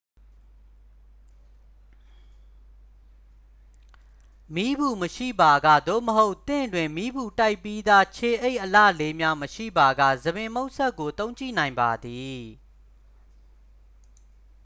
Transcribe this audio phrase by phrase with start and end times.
[4.55, 12.39] မီးပူမရှိပါက သို့မဟုတ် သင့်တွင် မီးပူတိုက်ပြီးသား ခြေအိပ်အလှလေးများ မရှိပါက ဆံပင်မှုတ်စက်ကို သုံးကြည့်နိုင်ပါသည်